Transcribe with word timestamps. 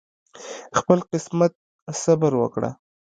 خپل 0.77 0.97
قسمت 1.11 1.53
صبر 2.03 2.31
وکړه 2.37 2.69